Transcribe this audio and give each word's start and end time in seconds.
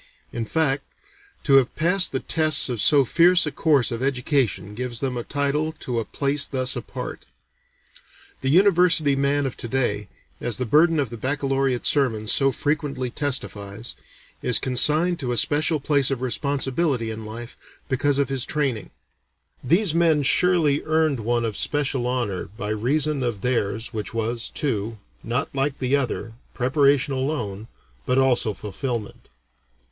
In 0.33 0.45
fact, 0.45 0.83
to 1.43 1.57
have 1.57 1.75
passed 1.75 2.11
the 2.11 2.19
tests 2.19 2.69
of 2.69 2.81
so 2.81 3.05
fierce 3.05 3.45
a 3.45 3.51
course 3.51 3.91
of 3.91 4.01
education 4.01 4.73
gives 4.73 4.99
them 4.99 5.15
a 5.15 5.23
title 5.23 5.73
to 5.73 5.99
a 5.99 6.05
place 6.05 6.47
thus 6.47 6.75
apart. 6.75 7.27
The 8.41 8.49
university 8.49 9.15
man 9.15 9.45
of 9.45 9.55
to 9.57 9.67
day, 9.67 10.07
as 10.39 10.57
the 10.57 10.65
burden 10.65 10.99
of 10.99 11.11
the 11.11 11.17
baccalaureate 11.17 11.85
sermons 11.85 12.31
so 12.31 12.51
frequently 12.51 13.11
testifies, 13.11 13.93
is 14.41 14.57
consigned 14.57 15.19
to 15.19 15.31
a 15.33 15.37
special 15.37 15.79
place 15.79 16.09
of 16.09 16.23
responsibility 16.23 17.11
in 17.11 17.23
life 17.23 17.55
because 17.87 18.17
of 18.17 18.29
his 18.29 18.43
training; 18.43 18.89
these 19.63 19.93
men 19.93 20.23
surely 20.23 20.81
earned 20.83 21.19
one 21.19 21.45
of 21.45 21.55
special 21.55 22.07
honor 22.07 22.45
by 22.57 22.69
reason 22.69 23.21
of 23.21 23.41
theirs, 23.41 23.93
which 23.93 24.15
was, 24.15 24.49
too, 24.49 24.97
not 25.21 25.53
like 25.53 25.77
the 25.77 25.95
other, 25.95 26.33
preparation 26.55 27.13
alone, 27.13 27.67
but 28.07 28.17
also 28.17 28.55
fulfilment. 28.55 29.29